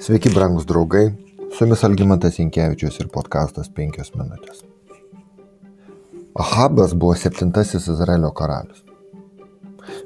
Sveiki, 0.00 0.30
brangus 0.34 0.64
draugai, 0.64 1.10
su 1.52 1.64
jumis 1.64 1.82
Algymantas 1.84 2.38
Inkevičius 2.40 2.94
ir 3.02 3.08
podkastas 3.12 3.66
5 3.76 4.14
minutės. 4.16 4.62
Ahabas 6.40 6.94
buvo 7.02 7.12
septintasis 7.20 7.88
Izraelio 7.92 8.30
karalius. 8.38 8.80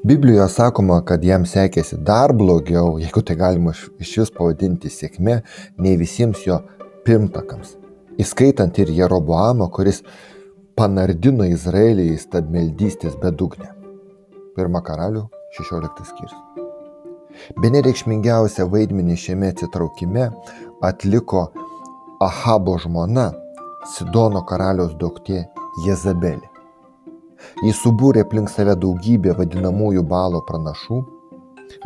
Biblijoje 0.02 0.48
sakoma, 0.50 0.96
kad 1.06 1.22
jam 1.22 1.46
sekėsi 1.46 2.00
dar 2.10 2.34
blogiau, 2.34 2.96
jeigu 2.98 3.22
tai 3.22 3.36
galima 3.38 3.76
iš 4.02 4.16
vis 4.18 4.34
pavadinti 4.34 4.90
sėkme, 4.90 5.38
nei 5.78 5.94
visiems 6.00 6.42
jo 6.42 6.58
pirmtakams, 7.06 7.76
įskaitant 8.18 8.82
ir 8.82 8.90
Jeroboamą, 8.98 9.70
kuris 9.70 10.02
panardino 10.74 11.46
Izraelį 11.46 12.10
į 12.16 12.18
stabmeldystės 12.26 13.14
bedugnę. 13.22 13.70
Pirmą 14.58 14.82
karalių 14.90 15.28
16 15.60 16.10
skyrius. 16.10 16.63
Bene 17.60 17.82
reikšmingiausią 17.84 18.66
vaidmenį 18.72 19.16
šiame 19.20 19.50
atsitraukime 19.52 20.28
atliko 20.84 21.48
Ahabo 22.22 22.76
žmona, 22.82 23.32
Sidono 23.94 24.40
karaliaus 24.48 24.94
duktė 25.00 25.42
Jezabelė. 25.84 26.48
Jis 27.66 27.82
subūrė 27.84 28.22
aplink 28.24 28.48
save 28.48 28.76
daugybę 28.80 29.34
vadinamųjų 29.36 30.04
balo 30.08 30.40
pranašų, 30.48 31.02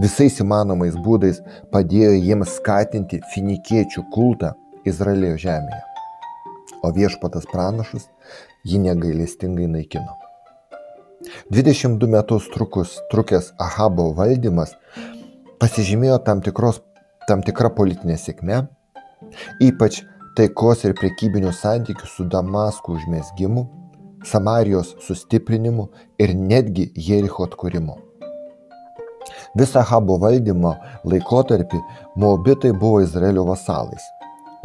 visais 0.03 0.39
įmanomais 0.45 0.95
būdais 1.03 1.41
padėjo 1.73 2.13
jiems 2.15 2.55
skatinti 2.61 3.19
finikiečių 3.35 4.05
kultą 4.15 4.53
Izraelio 4.87 5.35
žemėje. 5.41 5.83
O 6.87 6.93
viešpatas 6.95 7.49
pranašus 7.51 8.07
jį 8.69 8.85
negailestingai 8.87 9.67
naikino. 9.73 10.15
22 11.51 12.07
metus 12.07 12.47
trukus, 12.55 12.95
trukęs 13.11 13.51
Ahabo 13.59 14.13
valdymas 14.15 14.77
pasižymėjo 15.61 16.19
tam, 16.27 16.43
tikros, 16.45 16.81
tam 17.29 17.43
tikra 17.47 17.71
politinė 17.75 18.19
sėkme, 18.21 18.63
ypač 19.65 20.03
taikos 20.39 20.85
ir 20.87 20.95
prekybinių 20.99 21.53
santykių 21.55 22.09
su 22.09 22.27
Damasku 22.31 22.95
užmėsgimu, 22.99 23.67
Samarijos 24.27 24.97
sustiprinimu 25.07 25.85
ir 26.19 26.33
netgi 26.35 26.89
Jericho 26.99 27.47
atkūrimu. 27.47 27.95
Visą 29.59 29.85
Habo 29.87 30.17
valdymo 30.19 30.73
laikotarpį 31.07 31.79
Moabitai 32.19 32.73
buvo 32.75 33.03
Izraelio 33.05 33.45
vasalais, 33.47 34.03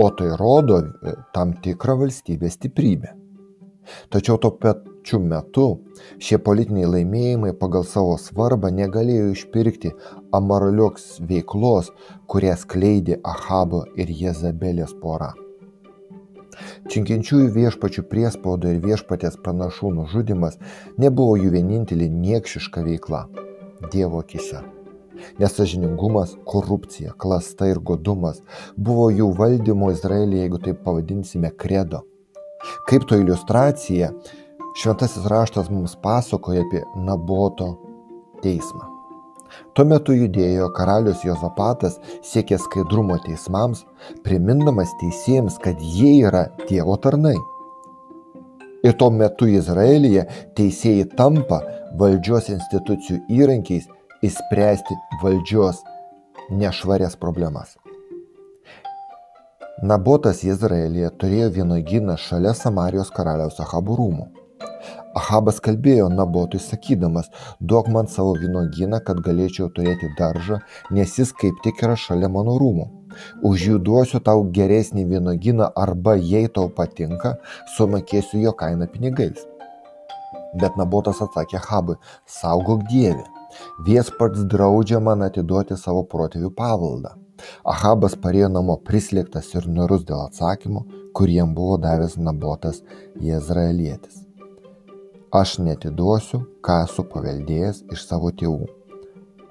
o 0.02 0.10
tai 0.18 0.32
rodo 0.40 0.80
e, 0.82 1.14
tam 1.36 1.54
tikrą 1.62 2.00
valstybės 2.02 2.58
stiprybę. 2.58 3.14
Tačiau 4.10 4.40
tuo 4.42 4.56
pačiu 5.04 5.20
metu 5.20 5.80
šie 6.24 6.38
politiniai 6.40 6.88
laimėjimai 6.88 7.52
pagal 7.60 7.84
savo 7.84 8.16
svarbą 8.18 8.70
negalėjo 8.72 9.34
išpirkti 9.34 9.92
amoralios 10.32 11.20
veiklos, 11.20 11.92
kurią 12.28 12.56
skleidė 12.56 13.20
Ahabo 13.24 13.84
ir 14.00 14.08
Jezabelės 14.08 14.94
pora. 15.02 15.34
Činkiančiųjų 16.88 17.50
viešpačių 17.52 18.04
priespaudo 18.08 18.70
ir 18.72 18.80
viešpatės 18.80 19.36
pranašų 19.44 19.92
nužudimas 19.98 20.56
nebuvo 20.98 21.36
jų 21.36 21.52
vienintelė 21.52 22.08
niekšiška 22.08 22.84
veikla 22.86 23.26
Dievo 23.92 24.22
akise. 24.24 24.62
Nesažiningumas, 25.40 26.38
korupcija, 26.46 27.12
klasta 27.18 27.68
ir 27.68 27.80
godumas 27.80 28.40
buvo 28.78 29.10
jų 29.12 29.34
valdymo 29.36 29.92
Izraelyje, 29.92 30.46
jeigu 30.46 30.62
taip 30.64 30.80
pavadinsime, 30.86 31.52
kredo. 31.52 32.06
Kaip 32.88 33.04
to 33.10 33.18
iliustracija, 33.20 34.14
šventasis 34.74 35.26
raštas 35.30 35.70
mums 35.70 35.96
pasakoja 36.02 36.62
apie 36.66 36.84
Naboto 36.96 37.70
teismą. 38.44 38.90
Tuo 39.74 39.86
metu 39.86 40.16
judėjo 40.18 40.70
karalius 40.74 41.22
Jozapatas 41.26 42.00
siekė 42.26 42.58
skaidrumo 42.62 43.20
teismams, 43.26 43.84
primindamas 44.26 44.94
teisėjams, 45.02 45.60
kad 45.62 45.82
jie 45.82 46.16
yra 46.26 46.48
Dievo 46.66 46.98
tarnai. 46.98 47.36
Ir 48.84 48.98
tuo 49.00 49.12
metu 49.14 49.48
Izraelyje 49.48 50.26
teisėjai 50.58 51.06
tampa 51.18 51.62
valdžios 52.00 52.50
institucijų 52.52 53.22
įrankiais 53.32 53.88
įspręsti 54.26 54.98
valdžios 55.22 55.86
nešvarias 56.52 57.16
problemas. 57.22 57.78
Nabotas 59.84 60.44
Izraelyje 60.48 61.10
turėjo 61.20 61.50
vynogyną 61.58 62.18
šalia 62.20 62.54
Samarijos 62.58 63.10
karaliaus 63.14 63.60
Ahabų 63.64 63.98
rūmų. 64.00 64.28
Ahabas 65.14 65.60
kalbėjo 65.62 66.08
Nabotui 66.10 66.60
sakydamas, 66.62 67.30
duok 67.62 67.90
man 67.94 68.10
savo 68.10 68.34
vynogyną, 68.42 68.98
kad 69.06 69.22
galėčiau 69.26 69.70
turėti 69.76 70.10
daržą, 70.18 70.58
nes 70.92 71.18
jis 71.20 71.34
kaip 71.38 71.60
tik 71.66 71.84
yra 71.86 71.98
šalia 72.00 72.32
mano 72.34 72.58
rūmų. 72.62 72.88
Už 73.46 73.68
jų 73.68 73.80
duosiu 73.86 74.24
tau 74.26 74.42
geresnį 74.58 75.06
vynogyną 75.12 75.70
arba 75.78 76.16
jei 76.18 76.50
tau 76.50 76.72
patinka, 76.80 77.36
sumokėsiu 77.76 78.42
jo 78.42 78.56
kainą 78.58 78.90
pinigais. 78.90 79.46
Bet 80.58 80.78
Nabotas 80.78 81.22
atsakė 81.22 81.60
Ahabui, 81.62 82.00
saugok 82.30 82.86
Dievę, 82.90 83.26
viespats 83.86 84.46
draudžia 84.50 85.02
man 85.02 85.26
atiduoti 85.30 85.78
savo 85.78 86.04
protėvių 86.10 86.54
pavaldą. 86.58 87.14
Ahabas 87.70 88.18
parėjo 88.26 88.50
namo 88.54 88.78
prislėgtas 88.88 89.54
ir 89.58 89.70
nurus 89.78 90.06
dėl 90.10 90.26
atsakymo, 90.28 90.86
kurį 91.18 91.40
jam 91.42 91.58
buvo 91.58 91.80
davęs 91.82 92.18
Nabotas 92.18 92.82
Jezraelietis. 93.22 94.24
Aš 95.34 95.56
netiduosiu, 95.66 96.44
ką 96.62 96.74
esu 96.86 97.04
paveldėjęs 97.10 97.80
iš 97.96 98.04
savo 98.06 98.30
tėvų. 98.38 98.68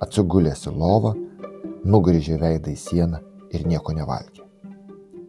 Atsigulęs 0.04 0.60
į 0.70 0.72
lovą, 0.78 1.10
nugrįžė 1.82 2.37
veidą 2.38 2.70
į 2.70 2.78
sieną 2.78 3.19
ir 3.50 3.65
nieko 3.66 3.91
nevalgė. 3.97 4.44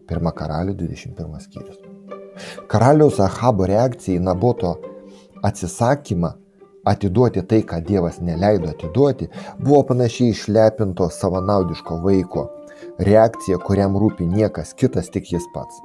Pirma 0.05 0.29
karalių 0.37 0.75
21 0.77 1.41
skyrius. 1.41 1.79
Karaliaus 2.69 3.17
Ahabo 3.25 3.65
reakcija 3.65 4.19
į 4.19 4.21
Naboto 4.27 4.75
atsisakymą 5.41 6.35
atiduoti 6.85 7.41
tai, 7.49 7.63
ką 7.65 7.79
Dievas 7.87 8.21
neleido 8.21 8.69
atiduoti, 8.75 9.31
buvo 9.57 9.81
panašiai 9.89 10.35
išlepinto 10.35 11.09
savanaudiško 11.17 11.97
vaiko 12.05 12.45
reakcija, 13.01 13.57
kuriam 13.57 13.97
rūpi 13.97 14.29
niekas 14.29 14.77
kitas, 14.77 15.09
tik 15.09 15.33
jis 15.33 15.49
pats. 15.57 15.81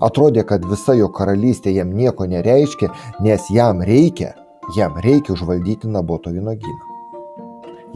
Atrodė, 0.00 0.44
kad 0.48 0.64
visa 0.68 0.94
jo 0.98 1.08
karalystė 1.12 1.74
jam 1.74 1.92
nieko 1.96 2.26
nereiškia, 2.30 2.90
nes 3.24 3.48
jam 3.50 3.82
reikia, 3.82 4.34
jam 4.76 4.98
reikia 5.04 5.34
užvaldyti 5.36 5.90
Naboto 5.90 6.30
vynogyną. 6.34 6.90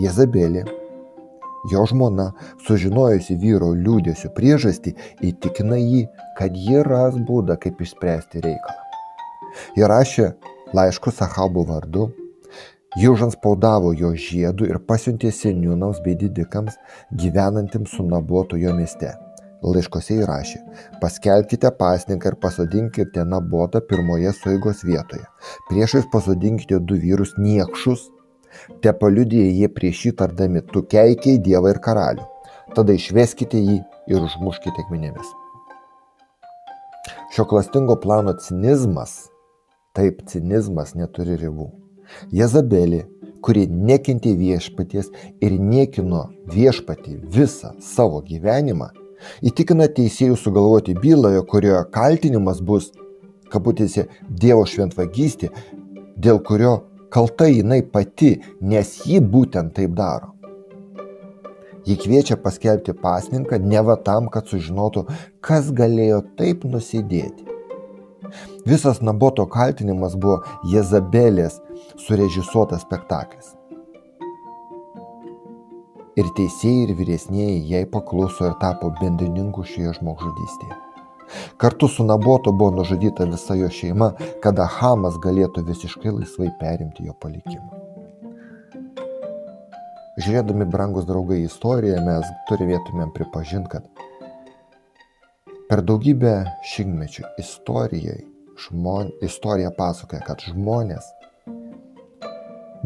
Jezabelė, 0.03 0.67
jo 1.71 1.85
žmona, 1.89 2.31
sužinojusi 2.67 3.39
vyro 3.41 3.73
liūdėsių 3.75 4.33
priežastį, 4.37 4.93
įtikina 5.31 5.79
jį, 5.81 6.05
kad 6.39 6.57
ji 6.57 6.83
ras 6.87 7.17
būdą, 7.17 7.57
kaip 7.63 7.81
išspręsti 7.81 8.45
reikalą. 8.45 8.83
Ji 9.77 9.89
rašė 9.89 10.31
laiškus 10.77 11.23
Ahabo 11.25 11.65
vardu, 11.69 12.11
ji 12.97 13.09
užanspaudavo 13.13 13.93
jo 13.97 14.13
žiedų 14.17 14.71
ir 14.71 14.81
pasiuntė 14.89 15.33
seniūnams 15.33 16.03
bei 16.05 16.17
didikams 16.19 16.77
gyvenantiems 17.13 17.97
su 17.97 18.07
Naboto 18.07 18.61
jo 18.61 18.75
mieste. 18.77 19.15
Laiškose 19.67 20.21
įrašė, 20.23 20.61
paskelbkite 21.03 21.73
pasninką 21.81 22.33
ir 22.33 22.39
pasodinkite 22.43 23.25
Nabotą 23.27 23.83
pirmoje 23.91 24.33
suigos 24.37 24.85
vietoje. 24.87 25.25
Priešais 25.71 26.07
pasodinkite 26.13 26.79
du 26.79 26.99
vyrus 27.03 27.35
niekšus, 27.39 28.07
te 28.83 28.95
paliudėję 29.01 29.53
jie 29.61 29.71
prieš 29.79 30.05
jį 30.07 30.17
tardami, 30.23 30.63
tu 30.73 30.85
keikiai 30.95 31.43
Dievą 31.43 31.75
ir 31.75 31.83
karalių. 31.83 32.27
Tada 32.75 32.95
išveskite 32.95 33.59
jį 33.59 33.81
ir 34.11 34.23
užmuškite 34.23 34.87
akmenėmis. 34.87 35.33
Šio 37.35 37.45
klastingo 37.51 37.99
plano 38.01 38.35
cinizmas 38.43 39.25
Taip 39.97 40.19
cinizmas 40.29 40.91
neturi 40.93 41.39
ribų. 41.41 41.71
Jezabelė, 42.29 43.07
kuri 43.41 43.63
nekentė 43.67 44.35
viešpaties 44.37 45.09
ir 45.41 45.55
niekino 45.57 46.27
viešpatį 46.53 47.15
visą 47.33 47.71
savo 47.81 48.21
gyvenimą, 48.27 48.91
įtikina 49.47 49.89
teisėjų 49.93 50.37
sugalvoti 50.41 50.97
byloje, 50.99 51.43
kurioje 51.51 51.83
kaltinimas 51.95 52.61
bus, 52.61 52.93
kabutėse, 53.53 54.07
Dievo 54.29 54.67
šventvagystė, 54.69 55.51
dėl 56.17 56.41
kurio 56.45 56.79
kalta 57.13 57.49
jinai 57.51 57.83
pati, 57.83 58.37
nes 58.61 58.97
ji 59.07 59.21
būtent 59.21 59.75
taip 59.77 59.95
daro. 59.97 60.33
Ji 61.87 61.95
kviečia 62.03 62.35
paskelbti 62.43 62.97
pasninką 62.99 63.61
ne 63.63 63.83
va 63.87 63.95
tam, 64.09 64.27
kad 64.33 64.49
sužinotų, 64.51 65.05
kas 65.41 65.71
galėjo 65.71 66.25
taip 66.39 66.65
nusidėti. 66.67 67.47
Visas 68.67 68.99
Naboto 69.07 69.47
kaltinimas 69.47 70.17
buvo 70.19 70.41
Jezabelės 70.73 71.61
surežisuotas 72.09 72.83
spektaklis. 72.83 73.55
Ir 76.17 76.29
teisėjai 76.37 76.85
ir 76.87 76.93
vyresnėjai 76.97 77.57
jai 77.71 77.85
pakluso 77.93 78.47
ir 78.49 78.55
tapo 78.61 78.89
bendrininku 79.01 79.65
šioje 79.69 79.99
žmogžudystėje. 79.99 80.77
Kartu 81.61 81.89
su 81.93 82.05
Naboto 82.05 82.53
buvo 82.53 82.71
nužudyta 82.79 83.27
visa 83.29 83.55
jo 83.59 83.69
šeima, 83.69 84.13
kad 84.43 84.63
Hamas 84.79 85.19
galėtų 85.21 85.67
visiškai 85.67 86.15
laisvai 86.15 86.49
perimti 86.61 87.05
jo 87.05 87.13
palikimą. 87.21 87.83
Žiūrėdami, 90.17 90.65
brangus 90.73 91.05
draugai, 91.05 91.43
istoriją 91.45 92.01
mes 92.07 92.31
turėtumėm 92.49 93.13
pripažinti, 93.13 93.69
kad 93.69 93.85
per 95.69 95.83
daugybę 95.85 96.33
šimtmečių 96.73 97.27
istorijai, 97.43 98.23
žmon, 98.65 99.13
istorija 99.27 99.75
pasakoja, 99.77 100.23
kad 100.25 100.41
žmonės 100.49 101.13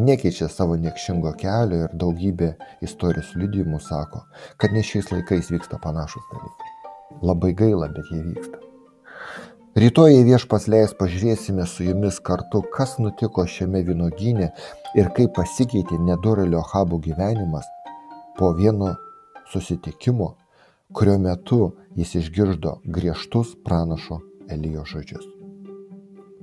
nekeičia 0.01 0.49
savo 0.49 0.77
niekšingo 0.81 1.33
kelio 1.41 1.85
ir 1.85 1.95
daugybė 2.03 2.55
istorijos 2.87 3.35
liudijimų 3.37 3.81
sako, 3.85 4.25
kad 4.57 4.73
ne 4.75 4.83
šiais 4.87 5.11
laikais 5.13 5.51
vyksta 5.53 5.81
panašus 5.83 6.27
dalykai. 6.33 6.75
Labai 7.27 7.53
gaila, 7.59 7.89
bet 7.95 8.11
jie 8.13 8.23
vyksta. 8.25 8.61
Rytoj, 9.81 10.13
jei 10.17 10.27
viešpas 10.27 10.67
leis, 10.73 10.95
pažiūrėsime 10.99 11.67
su 11.71 11.85
jumis 11.87 12.19
kartu, 12.27 12.63
kas 12.75 12.97
nutiko 12.99 13.45
šiame 13.47 13.85
vynogyne 13.87 14.51
ir 14.99 15.11
kaip 15.15 15.37
pasikeitė 15.37 16.01
nedorelio 16.03 16.63
Habų 16.73 16.99
gyvenimas 17.07 17.69
po 18.39 18.51
vieno 18.59 18.97
susitikimo, 19.53 20.33
kurio 20.93 21.19
metu 21.23 21.61
jis 21.99 22.17
išgirdo 22.23 22.81
griežtus 22.85 23.55
pranašo 23.67 24.19
Elijo 24.51 24.87
žodžius. 24.91 25.29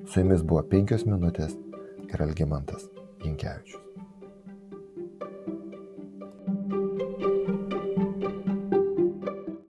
Su 0.08 0.24
jumis 0.24 0.46
buvo 0.48 0.64
penkios 0.72 1.04
minutės 1.04 1.58
ir 2.08 2.24
Algimantas 2.24 2.88
Inkevičius. 3.24 3.87